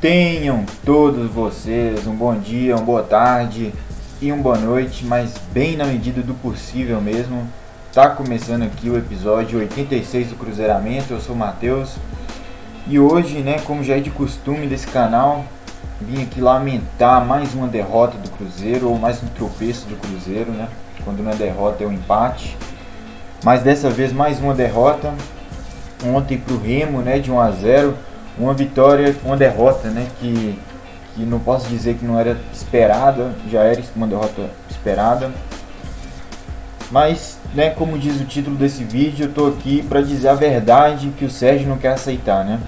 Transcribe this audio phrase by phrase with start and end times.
[0.00, 3.72] Tenham todos vocês um bom dia, uma boa tarde
[4.20, 7.48] e uma boa noite, mas bem na medida do possível mesmo.
[7.94, 11.14] Tá começando aqui o episódio 86 do Cruzeiramento.
[11.14, 11.96] Eu sou o Matheus
[12.86, 15.46] e hoje, né, como já é de costume desse canal,
[15.98, 20.68] vim aqui lamentar mais uma derrota do Cruzeiro ou mais um tropeço do Cruzeiro, né?
[21.06, 22.54] Quando não é derrota é um empate.
[23.42, 25.14] Mas dessa vez mais uma derrota.
[26.04, 27.96] Ontem pro Remo, né, de 1 a 0
[28.38, 30.06] uma vitória, uma derrota, né?
[30.20, 30.58] Que,
[31.14, 35.30] que não posso dizer que não era esperada, já era uma derrota esperada.
[36.90, 41.12] Mas, né, como diz o título desse vídeo, eu tô aqui para dizer a verdade
[41.18, 42.60] que o Sérgio não quer aceitar, né?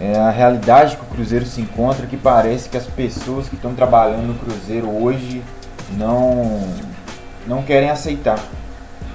[0.00, 3.74] É a realidade que o Cruzeiro se encontra que parece que as pessoas que estão
[3.74, 5.42] trabalhando no Cruzeiro hoje
[5.96, 6.62] não
[7.46, 8.38] não querem aceitar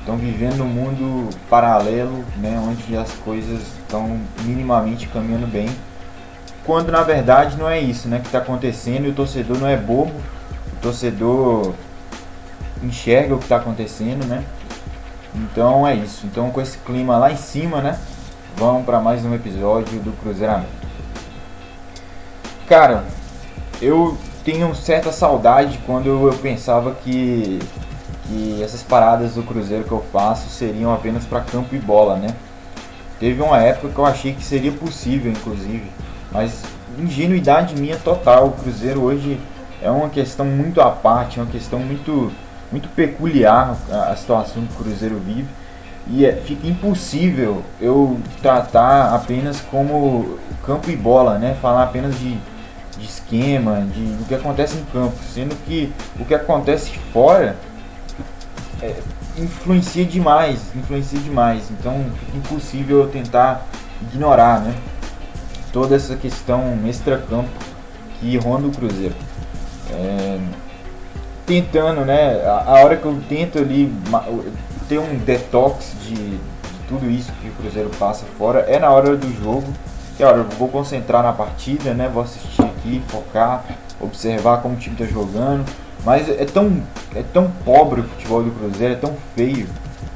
[0.10, 5.70] estão vivendo num mundo paralelo, né, onde as coisas estão minimamente caminhando bem,
[6.66, 9.78] quando na verdade não é isso, né, que está acontecendo e o torcedor não é
[9.78, 10.12] bobo,
[10.74, 11.74] o torcedor
[12.82, 14.44] enxerga o que está acontecendo, né?
[15.36, 16.26] Então é isso.
[16.26, 18.00] Então com esse clima lá em cima, né?
[18.56, 20.70] Vamos para mais um episódio do Cruzeiramento.
[22.68, 23.04] Cara,
[23.82, 27.60] eu tenho certa saudade quando eu pensava que
[28.30, 32.28] que essas paradas do Cruzeiro que eu faço seriam apenas para campo e bola, né?
[33.20, 35.92] Teve uma época que eu achei que seria possível, inclusive,
[36.32, 36.64] mas
[36.98, 38.48] ingenuidade minha total.
[38.48, 39.40] O Cruzeiro hoje
[39.82, 42.32] é uma questão muito à parte, é uma questão muito,
[42.72, 45.48] muito peculiar a, situação que o Cruzeiro vive
[46.08, 51.58] e é, fica impossível eu tratar apenas como campo e bola, né?
[51.62, 52.38] Falar apenas de,
[52.98, 57.56] de esquema, de do que acontece em campo, sendo que o que acontece fora
[58.82, 58.96] é,
[59.38, 61.70] influencia demais, influencia demais.
[61.72, 63.66] Então fica impossível eu tentar
[64.02, 64.76] ignorar, né?
[65.72, 67.50] Toda essa questão extra-campo
[68.20, 69.16] que ronda o Cruzeiro.
[69.92, 70.40] É,
[71.46, 72.42] tentando, né?
[72.46, 73.94] A, a, hora que eu tento ali
[74.88, 76.40] ter um detox de, de,
[76.88, 79.72] tudo isso que o Cruzeiro passa fora é na hora do jogo.
[80.18, 82.10] Que é hora eu vou concentrar na partida, né?
[82.12, 83.64] Vou assistir aqui, focar,
[84.02, 85.66] observar como o time está jogando
[86.04, 86.82] mas é tão,
[87.16, 89.68] é tão pobre o futebol do Cruzeiro, é tão feio,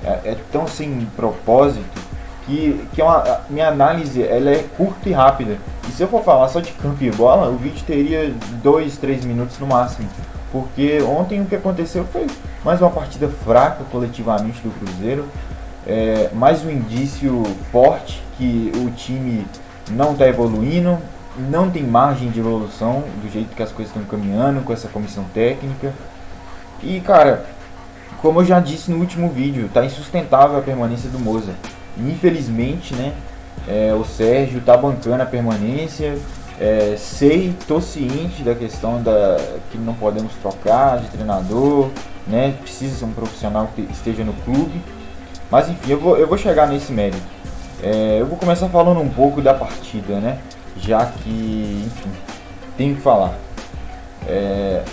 [0.04, 2.02] é, é tão sem propósito,
[2.46, 5.58] que, que é minha análise ela é curta e rápida.
[5.88, 9.26] E se eu for falar só de campo e bola, o vídeo teria 2, 3
[9.26, 10.08] minutos no máximo.
[10.52, 12.28] Porque ontem o que aconteceu foi
[12.64, 15.26] mais uma partida fraca coletivamente do Cruzeiro.
[15.86, 19.46] É, mais um indício forte que o time
[19.92, 20.98] não está evoluindo,
[21.38, 25.24] não tem margem de evolução do jeito que as coisas estão caminhando com essa comissão
[25.34, 25.94] técnica.
[26.82, 27.46] E cara,
[28.22, 31.54] como eu já disse no último vídeo, tá insustentável a permanência do Moza.
[31.98, 33.14] Infelizmente, né,
[33.68, 36.18] é, o Sérgio tá bancando a permanência.
[36.60, 39.38] É, sei, tô ciente da questão da
[39.72, 41.90] que não podemos trocar de treinador,
[42.28, 42.54] né?
[42.62, 44.82] Precisa ser um profissional que esteja no clube.
[45.50, 47.22] Mas enfim, eu vou, eu vou chegar nesse mérito.
[47.82, 50.38] É, eu vou começar falando um pouco da partida, né?
[50.78, 52.10] Já que, enfim,
[52.78, 53.34] tenho que falar.
[54.28, 54.84] É,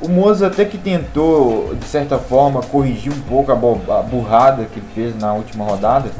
[0.00, 4.80] o Moza até que tentou, de certa forma, corrigir um pouco a, a burrada que
[4.94, 6.10] fez na última rodada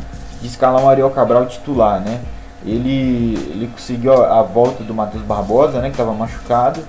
[0.41, 2.21] de escalar o Ariel Cabral titular, né?
[2.65, 6.81] Ele, ele conseguiu a, a volta do Matheus Barbosa, né, que estava machucado,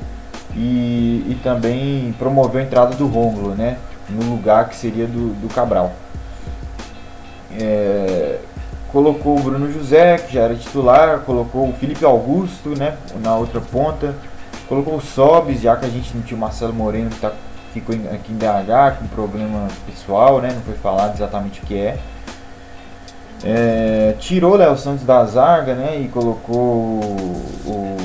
[0.53, 3.77] e, e também promoveu a entrada do Rômulo, né,
[4.09, 5.93] no lugar que seria do, do Cabral.
[7.57, 8.39] É,
[8.91, 13.61] colocou o Bruno José, que já era titular, colocou o Felipe Augusto, né, na outra
[13.61, 14.13] ponta,
[14.67, 17.31] colocou o Sobis, já que a gente não tinha o Marcelo Moreno que tá,
[17.73, 21.97] ficou aqui em BH com problema pessoal, né, não foi falado exatamente o que é.
[23.43, 27.97] é tirou o Léo Santos da zaga, né, e colocou o,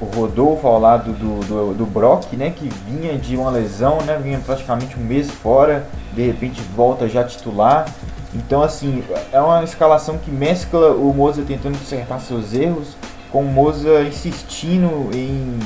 [0.00, 4.18] o Rodolfo ao lado do, do, do Brock, né, que vinha de uma lesão, né,
[4.22, 7.86] vinha praticamente um mês fora, de repente volta já titular.
[8.36, 9.02] Então, assim,
[9.32, 12.96] é uma escalação que mescla o Moza tentando consertar seus erros
[13.32, 15.58] com o Moza insistindo em,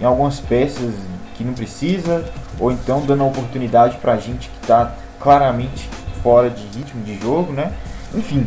[0.00, 0.94] em algumas peças
[1.36, 2.24] que não precisa,
[2.58, 5.88] ou então dando oportunidade para gente que está claramente
[6.22, 7.72] fora de ritmo de jogo, né?
[8.14, 8.46] Enfim,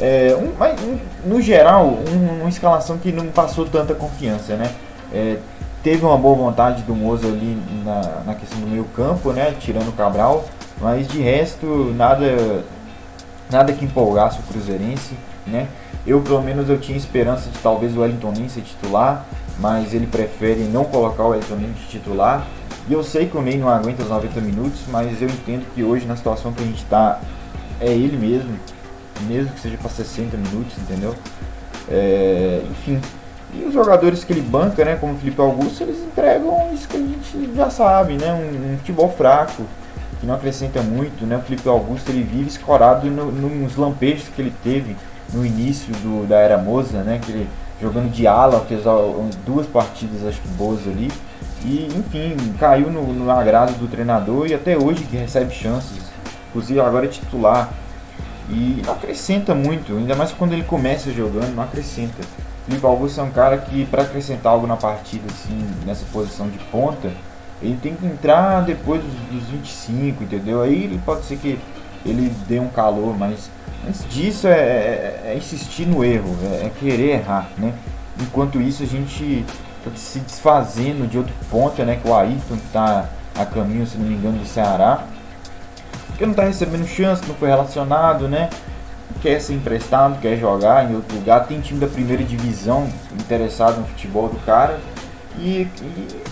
[0.00, 4.70] é, um, mas, um, no geral, um, uma escalação que não passou tanta confiança, né?
[5.12, 5.36] É,
[5.82, 9.54] teve uma boa vontade do Moza ali na, na questão do meio campo, né?
[9.60, 10.44] Tirando o Cabral,
[10.80, 11.66] mas de resto,
[11.96, 12.64] nada
[13.50, 15.14] nada que empolgasse o Cruzeirense,
[15.46, 15.68] né?
[16.06, 19.26] Eu pelo menos eu tinha esperança de talvez o Wellington nem ser titular,
[19.58, 22.46] mas ele prefere não colocar o Wellington nem de titular.
[22.88, 25.82] E eu sei que o Ney não aguenta os 90 minutos, mas eu entendo que
[25.82, 27.20] hoje na situação que a gente está
[27.80, 28.58] é ele mesmo,
[29.26, 31.14] mesmo que seja para 60 minutos, entendeu?
[31.88, 33.00] É, enfim,
[33.52, 36.96] E os jogadores que ele banca, né, como o Felipe Augusto, eles entregam isso que
[36.96, 39.64] a gente já sabe, né, um, um futebol fraco,
[40.20, 44.42] que não acrescenta muito, né, o Felipe Augusto ele vive escorado no, nos lampejos que
[44.42, 44.94] ele teve
[45.32, 47.48] no início do, da era Moza, né, que ele
[47.80, 48.82] jogando de ala, fez
[49.46, 51.10] duas partidas acho que boas ali,
[51.64, 55.98] e enfim, caiu no, no agrado do treinador e até hoje que recebe chances,
[56.50, 57.72] inclusive agora é titular,
[58.50, 62.22] e não acrescenta muito, ainda mais quando ele começa jogando, não acrescenta.
[62.66, 66.58] Felipe Augusto é um cara que, para acrescentar algo na partida, assim, nessa posição de
[66.70, 67.10] ponta,
[67.62, 70.62] ele tem que entrar depois dos, dos 25, entendeu?
[70.62, 71.58] Aí ele pode ser que
[72.04, 73.50] ele dê um calor, mas
[73.86, 77.74] antes disso é, é, é insistir no erro, é, é, querer errar, né?
[78.20, 79.44] Enquanto isso a gente
[79.84, 81.98] tá se desfazendo de outro ponta, né?
[82.02, 85.06] Que o Ayrton está a caminho, se não me engano, do Ceará
[86.20, 88.50] porque não está recebendo chance, não foi relacionado, né?
[89.22, 91.46] Quer ser emprestado, quer jogar em outro lugar.
[91.46, 92.86] Tem time da primeira divisão
[93.18, 94.78] interessado no futebol do cara.
[95.38, 96.22] E, e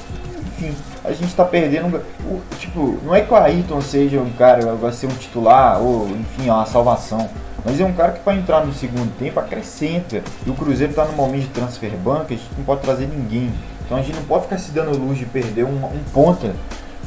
[0.58, 0.74] enfim,
[1.04, 2.02] a gente está perdendo.
[2.24, 6.08] O, tipo, não é que o Ayrton seja um cara, vai ser um titular ou,
[6.08, 7.28] enfim, uma salvação.
[7.64, 10.22] Mas é um cara que para entrar no segundo tempo acrescenta.
[10.46, 13.52] E o Cruzeiro está no momento de transfer banca, a gente não pode trazer ninguém.
[13.84, 16.54] Então a gente não pode ficar se dando luz de perder um, um ponta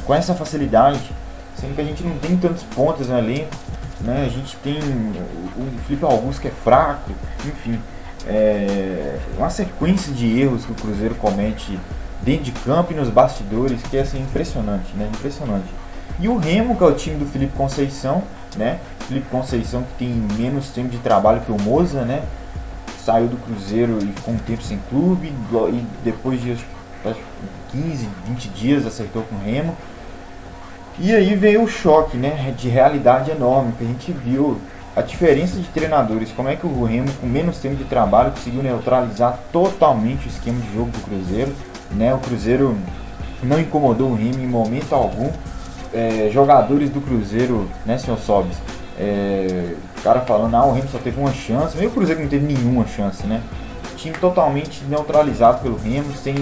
[0.04, 1.12] com essa facilidade
[1.54, 3.54] sendo que a gente não tem tantos pontos no elenco,
[4.00, 4.24] né?
[4.26, 7.12] A gente tem o Felipe Augusto que é fraco,
[7.46, 7.78] enfim,
[8.26, 11.78] é uma sequência de erros que o Cruzeiro comete
[12.24, 15.08] dentro de campo e nos bastidores que é assim impressionante, né?
[15.12, 15.66] Impressionante.
[16.20, 18.22] E o Remo, que é o time do Felipe Conceição,
[18.56, 18.78] né?
[19.08, 22.22] Felipe Conceição que tem menos tempo de trabalho que o Moza, né?
[23.04, 25.32] Saiu do Cruzeiro e ficou um tempo sem clube
[25.72, 26.56] e depois de
[27.72, 29.76] 15, 20 dias acertou com o Remo.
[30.98, 34.60] E aí veio o choque, né, de realidade enorme que a gente viu
[34.94, 38.62] a diferença de treinadores, como é que o Remo com menos tempo de trabalho conseguiu
[38.62, 41.52] neutralizar totalmente o esquema de jogo do Cruzeiro,
[41.94, 42.14] né?
[42.14, 42.76] O Cruzeiro
[43.42, 45.30] não incomodou o Remo em momento algum.
[45.92, 48.56] É, jogadores do Cruzeiro, né, senhor Sobes?
[48.98, 52.28] É, o cara falando, ah, o Remo só teve uma chance, meio o Cruzeiro não
[52.28, 53.42] teve nenhuma chance, né?
[53.96, 56.34] Time totalmente neutralizado pelo Remo, sem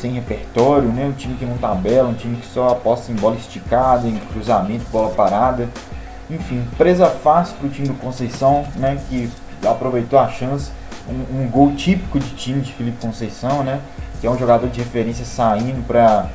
[0.00, 1.04] sem repertório, né?
[1.04, 4.84] Um time que não tabela, um time que só aposta em bola esticada, em cruzamento,
[4.90, 5.68] bola parada.
[6.30, 8.98] Enfim, presa fácil para o time do Conceição, né?
[9.08, 9.30] Que
[9.66, 10.70] aproveitou a chance.
[11.10, 13.80] Um, um, gol típico de time de Felipe Conceição, né?
[14.20, 16.28] Que é um jogador de referência saindo para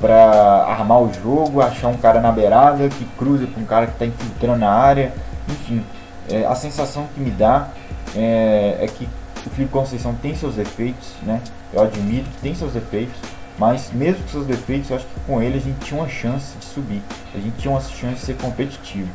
[0.00, 3.94] para armar o jogo, achar um cara na beirada que cruza para um cara que
[3.94, 5.12] está infiltrando na área.
[5.48, 5.82] Enfim,
[6.30, 7.68] é, a sensação que me dá
[8.14, 9.08] é, é que
[9.46, 11.40] o Felipe Conceição tem seus defeitos, né?
[11.72, 13.16] Eu admito que tem seus defeitos,
[13.58, 16.56] mas mesmo com seus defeitos, eu acho que com ele a gente tinha uma chance
[16.58, 17.02] de subir.
[17.34, 19.08] A gente tinha uma chance de ser competitivo.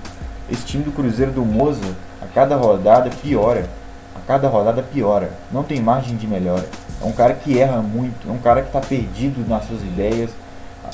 [0.49, 3.69] Esse time do Cruzeiro do Moza, a cada rodada piora.
[4.15, 5.31] A cada rodada piora.
[5.51, 6.67] Não tem margem de melhora.
[7.01, 10.29] É um cara que erra muito, é um cara que está perdido nas suas ideias.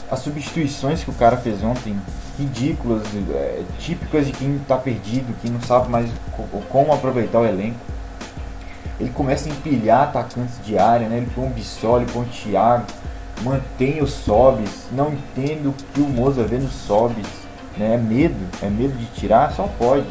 [0.09, 1.99] As substituições que o cara fez ontem,
[2.37, 6.09] ridículas, é, típicas de quem está perdido, que não sabe mais
[6.69, 7.79] como aproveitar o elenco
[8.99, 11.17] ele começa a empilhar atacantes de área, né?
[11.17, 12.85] Ele põe um Bissoli, põe um Thiago,
[13.43, 14.87] mantém os Sobis.
[14.91, 17.27] Não entendo o que o Moza vê nos Sobis.
[17.77, 17.93] Né?
[17.93, 20.05] É medo, é medo de tirar, só pode.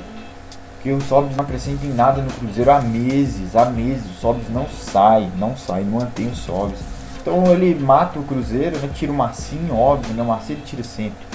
[0.87, 4.05] Porque o Sobis não acrescenta em nada no Cruzeiro há meses, há meses.
[4.05, 6.79] O Sobis não sai, não sai, mantém os Sobis.
[7.20, 8.89] Então ele mata o Cruzeiro, né?
[8.94, 10.22] tira o Marcinho, óbvio, né?
[10.22, 11.27] o Marcinho tira sempre.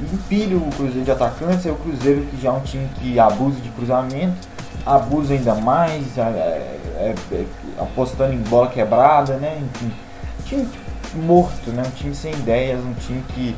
[0.00, 3.20] E empilha o Cruzeiro de atacantes, é o Cruzeiro que já é um time que
[3.20, 4.56] abusa de cruzamento
[4.86, 7.44] abusa ainda mais, é, é, é,
[7.78, 9.60] apostando em bola quebrada, né?
[9.60, 9.92] Enfim,
[10.46, 10.68] time
[11.16, 11.82] morto, né?
[11.84, 13.54] Um time sem ideias, um time que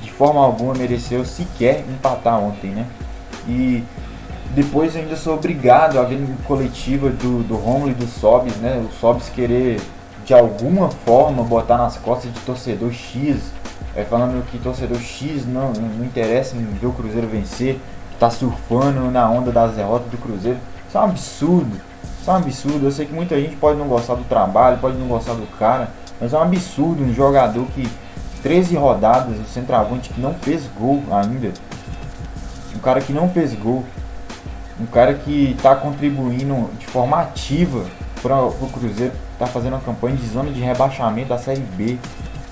[0.00, 2.86] de forma alguma mereceu sequer empatar ontem, né?
[3.48, 3.84] E
[4.54, 8.84] depois ainda sou obrigado a no coletiva do, do Romulo e do Sobis, né?
[8.88, 9.80] O Sobis querer
[10.24, 13.52] de alguma forma botar nas costas de torcedor X,
[13.96, 17.80] é, falando que torcedor X não, não interessa em ver o Cruzeiro vencer,
[18.18, 20.58] tá surfando na onda das derrotas do Cruzeiro.
[20.88, 21.80] Isso é um absurdo.
[22.20, 22.86] Isso é um absurdo.
[22.86, 25.88] Eu sei que muita gente pode não gostar do trabalho, pode não gostar do cara,
[26.20, 27.88] mas é um absurdo um jogador que
[28.42, 31.52] 13 rodadas, o centroavante que não fez gol ainda.
[32.74, 33.84] Um cara que não fez gol.
[34.80, 37.84] Um cara que está contribuindo de forma ativa
[38.22, 41.98] para o Cruzeiro, está fazendo uma campanha de zona de rebaixamento da Série B,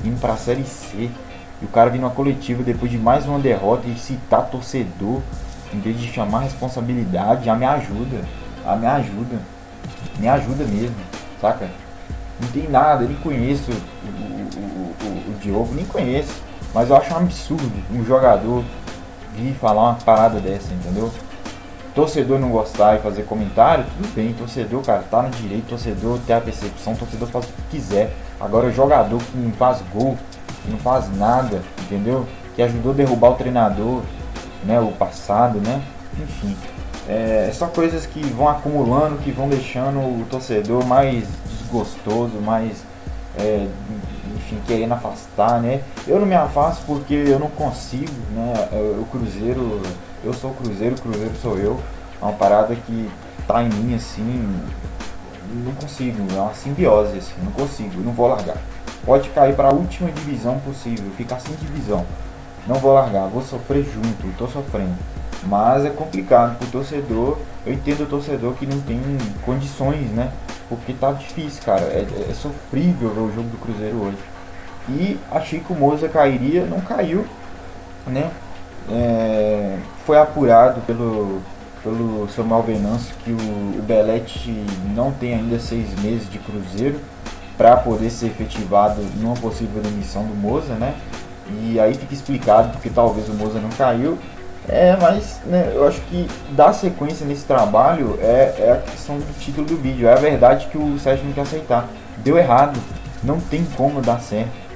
[0.05, 1.11] indo para a Série C.
[1.61, 5.23] E o cara vindo uma coletiva depois de mais uma derrota e citar torcedor
[5.73, 8.23] em vez de chamar responsabilidade, já me ajuda.
[8.65, 9.39] Ah, me ajuda.
[10.19, 10.97] Me ajuda mesmo,
[11.41, 11.69] saca?
[12.41, 16.43] Não tem nada, nem conheço o, o, o, o Diogo, nem conheço.
[16.75, 18.63] Mas eu acho um absurdo um jogador
[19.35, 21.11] vir falar uma parada dessa, entendeu?
[21.99, 26.37] Torcedor não gostar e fazer comentário, tudo bem, torcedor, cara, tá no direito, torcedor tem
[26.37, 28.15] a percepção, torcedor faz o que quiser.
[28.39, 30.17] Agora, jogador que não faz gol,
[30.63, 32.25] que não faz nada, entendeu?
[32.55, 34.03] Que ajudou a derrubar o treinador,
[34.65, 35.83] né, o passado, né?
[36.23, 36.57] Enfim,
[37.09, 42.77] é, é só coisas que vão acumulando, que vão deixando o torcedor mais desgostoso, mais,
[43.37, 43.67] é,
[44.37, 45.81] enfim, querendo afastar, né?
[46.07, 48.69] Eu não me afasto porque eu não consigo, né?
[49.01, 49.83] O Cruzeiro,
[50.25, 51.81] eu sou o Cruzeiro, o Cruzeiro sou eu.
[52.21, 53.11] É uma parada que
[53.47, 54.61] tá em mim, assim,
[55.65, 58.57] não consigo, é uma simbiose, assim, não consigo, não vou largar.
[59.05, 62.05] Pode cair para a última divisão possível, ficar sem divisão.
[62.67, 64.95] Não vou largar, vou sofrer junto, estou sofrendo.
[65.45, 67.39] Mas é complicado pro torcedor.
[67.65, 69.01] Eu entendo o torcedor que não tem
[69.45, 70.31] condições, né?
[70.69, 71.83] Porque tá difícil, cara.
[71.83, 74.19] É, é sofrível ver o jogo do Cruzeiro hoje.
[74.89, 77.25] E achei que o Moza cairia, não caiu,
[78.07, 78.31] né?
[78.91, 81.41] É, foi apurado pelo,
[81.83, 84.65] pelo Samuel Venâncio que o, o Belete
[84.95, 87.01] não tem ainda seis meses de Cruzeiro
[87.57, 90.95] para poder ser efetivado numa possível demissão do Moza, né?
[91.51, 94.19] E aí fica explicado porque talvez o Moza não caiu
[94.69, 99.41] é, mas né, eu acho que dar sequência nesse trabalho é, é a questão do
[99.41, 100.07] título do vídeo.
[100.07, 101.89] É a verdade que o Sérgio não quer aceitar.
[102.19, 102.79] Deu errado.
[103.23, 104.68] Não tem como dar certo.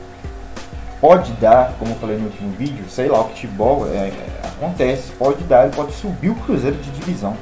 [1.02, 4.12] Pode dar, como eu falei no último vídeo, sei lá, o futebol é,
[4.44, 5.10] acontece.
[5.18, 7.36] Pode dar, ele pode subir o Cruzeiro de divisão.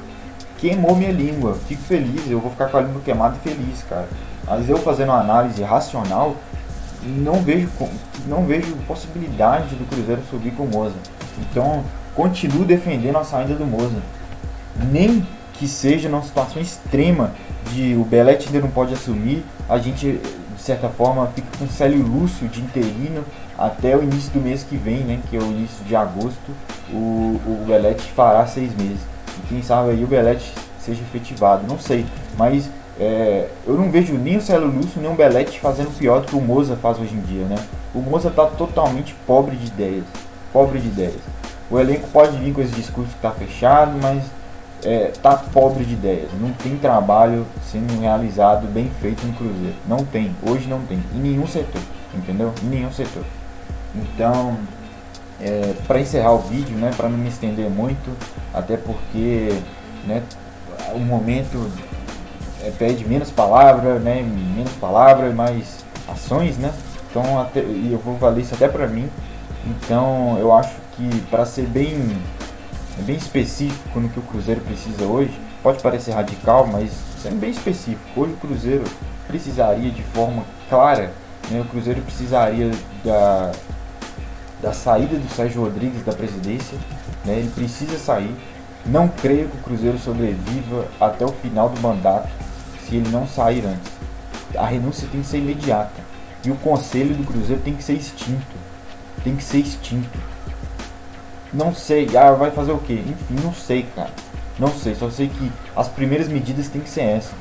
[0.57, 1.59] Queimou minha língua.
[1.69, 4.09] Fico feliz, eu vou ficar com a língua queimada e feliz, cara.
[4.47, 6.37] Mas eu fazendo uma análise racional,
[7.03, 7.69] não vejo,
[8.27, 10.97] não vejo possibilidade do Cruzeiro subir com o Moza.
[11.39, 14.01] Então, continuo defendendo a saída do Moza.
[14.91, 17.33] Nem que seja numa situação extrema
[17.71, 20.19] de o Belete ainda não pode assumir, a gente
[20.57, 23.25] de certa forma fica com Célio Lúcio de interino
[23.61, 26.51] até o início do mês que vem, né, que é o início de agosto,
[26.91, 29.01] o, o Belete fará seis meses.
[29.39, 32.07] E quem sabe aí o Belete seja efetivado, não sei,
[32.39, 36.29] mas é, eu não vejo nem o Célio Lúcio nem o Belete fazendo pior do
[36.29, 37.57] que o Moza faz hoje em dia, né?
[37.95, 40.05] O Moza está totalmente pobre de ideias,
[40.53, 41.21] pobre de ideias.
[41.71, 44.25] O elenco pode vir com esse discurso que está fechado, mas
[44.83, 45.13] é,
[45.53, 46.31] pobre de ideias.
[46.41, 49.77] Não tem trabalho sendo realizado bem feito no Cruzeiro.
[49.87, 50.99] Não tem, hoje não tem.
[51.15, 51.83] Em nenhum setor,
[52.15, 52.53] entendeu?
[52.65, 53.23] Em nenhum setor.
[53.95, 54.57] Então,
[55.41, 58.17] é, para encerrar o vídeo, né, para não me estender muito,
[58.53, 59.59] até porque
[60.07, 60.23] né,
[60.95, 61.71] o momento
[62.63, 66.73] é, pede menos palavras, né, menos palavras, mais ações, né?
[67.11, 69.09] Então, até, e eu vou valer isso até para mim.
[69.67, 72.17] Então, eu acho que para ser bem,
[72.99, 78.21] bem específico no que o Cruzeiro precisa hoje, pode parecer radical, mas sendo bem específico,
[78.21, 78.85] hoje o Cruzeiro
[79.27, 81.13] precisaria de forma clara,
[81.51, 82.71] né, o Cruzeiro precisaria
[83.05, 83.53] da,
[84.63, 86.77] da saída do Sérgio Rodrigues da presidência,
[87.25, 88.35] né, ele precisa sair.
[88.87, 92.29] Não creio que o Cruzeiro sobreviva até o final do mandato
[92.87, 93.93] se ele não sair antes.
[94.57, 96.11] A renúncia tem que ser imediata.
[96.45, 98.57] E o conselho do Cruzeiro tem que ser extinto.
[99.23, 100.19] Tem que ser extinto.
[101.53, 102.09] Não sei.
[102.17, 102.95] Ah, vai fazer o quê?
[102.95, 104.11] Enfim, não sei, cara.
[104.59, 104.95] Não sei.
[104.95, 107.33] Só sei que as primeiras medidas tem que ser essa.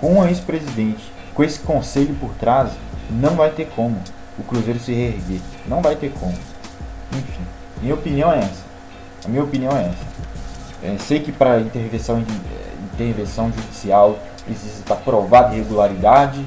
[0.00, 2.70] Com o ex-presidente, com esse conselho por trás,
[3.10, 4.00] não vai ter como
[4.38, 5.40] o Cruzeiro se reerguer.
[5.66, 6.34] Não vai ter como.
[7.14, 7.42] Enfim,
[7.80, 8.64] minha opinião é essa.
[9.24, 10.14] A minha opinião é essa.
[10.82, 12.22] É, sei que para intervenção,
[12.94, 16.44] intervenção judicial precisa estar provada irregularidade.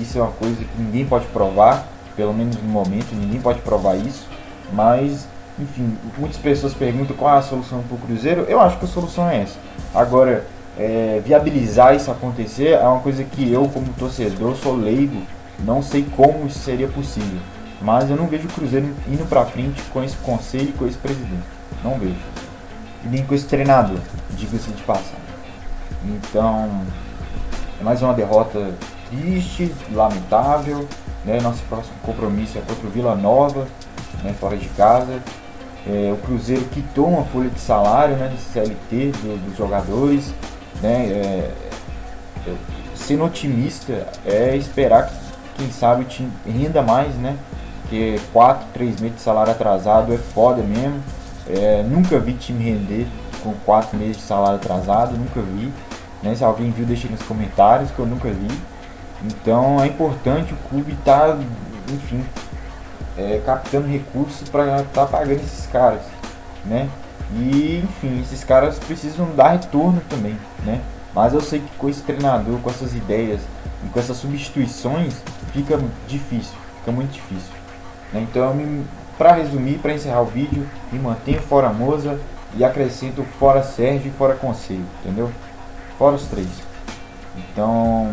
[0.00, 3.96] Isso é uma coisa que ninguém pode provar, pelo menos no momento, ninguém pode provar
[3.96, 4.26] isso.
[4.72, 5.26] Mas
[5.58, 8.42] enfim, muitas pessoas perguntam qual é a solução para o Cruzeiro.
[8.48, 9.58] Eu acho que a solução é essa.
[9.94, 10.46] Agora,
[10.78, 15.22] é, viabilizar isso acontecer é uma coisa que eu, como torcedor, sou leigo,
[15.58, 17.40] não sei como isso seria possível.
[17.82, 20.98] Mas eu não vejo o Cruzeiro indo para frente com esse conselho e com esse
[20.98, 21.42] presidente.
[21.82, 22.14] Não vejo.
[23.04, 23.98] E nem com esse treinador,
[24.30, 25.22] diga-se de passagem.
[26.04, 26.84] Então,
[27.80, 28.72] é mais uma derrota
[29.10, 30.86] triste, lamentável.
[31.24, 31.40] Né?
[31.40, 33.66] Nosso próximo compromisso é contra o Vila Nova,
[34.22, 34.34] né?
[34.38, 35.20] fora de casa.
[35.84, 40.32] É, o Cruzeiro quitou uma folha de salário né, de CLT do, dos jogadores.
[40.80, 41.50] Né, é,
[42.46, 42.54] é,
[42.94, 45.14] sendo otimista é esperar que,
[45.56, 46.06] quem sabe,
[46.46, 47.36] renda mais, né?
[47.92, 50.98] Porque 4, 3 meses de salário atrasado é foda mesmo.
[51.46, 53.06] É, nunca vi time render
[53.42, 55.70] com 4 meses de salário atrasado, nunca vi.
[56.22, 56.34] Né?
[56.34, 58.48] Se alguém viu, deixa nos comentários que eu nunca vi.
[59.22, 61.38] Então é importante o clube estar, tá,
[61.92, 62.24] enfim,
[63.18, 66.00] é, captando recursos para estar tá pagando esses caras,
[66.64, 66.88] né?
[67.34, 70.80] E enfim, esses caras precisam dar retorno também, né?
[71.14, 73.42] Mas eu sei que com esse treinador, com essas ideias
[73.84, 75.12] e com essas substituições,
[75.52, 77.61] fica difícil, fica muito difícil.
[78.12, 78.26] Né?
[78.28, 78.54] Então,
[79.16, 82.18] para resumir, para encerrar o vídeo, me mantenho fora Moza,
[82.54, 85.30] e acrescento fora Sérgio e fora Conselho, entendeu?
[85.98, 86.48] Fora os três.
[87.36, 88.12] Então,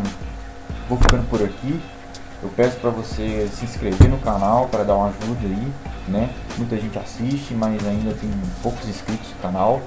[0.88, 1.80] vou ficando por aqui.
[2.42, 5.72] Eu peço para você se inscrever no canal para dar uma ajuda aí,
[6.08, 6.30] né?
[6.56, 8.30] Muita gente assiste, mas ainda tem
[8.62, 9.82] poucos inscritos no canal.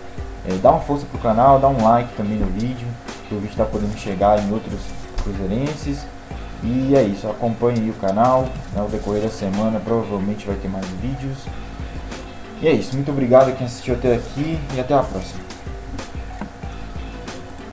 [0.48, 2.88] É, dá uma força pro canal, dá um like também no vídeo,
[3.28, 4.82] que o vídeo está podendo chegar em outros
[5.24, 6.06] cruzeirenses.
[6.64, 8.44] E é isso, acompanhe o canal,
[8.74, 11.38] né, decorrer da semana provavelmente vai ter mais vídeos.
[12.62, 15.43] E é isso, muito obrigado a quem assistiu até aqui e até a próxima.